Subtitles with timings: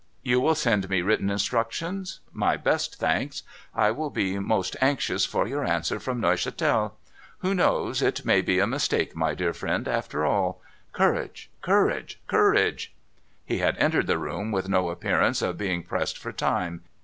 [0.23, 2.21] You will send me written instructions?
[2.33, 3.43] My best thanks.
[3.75, 6.93] I shall be most anxious for your answer from Neuchatel.
[7.41, 8.01] Who knows?
[8.01, 10.59] It may be a mistake, my dear friend, after all.
[10.91, 11.51] Courage!
[11.61, 12.19] courage!
[12.25, 12.95] courage!
[13.19, 16.81] * He had entered the room with no appearance of being pressed for time.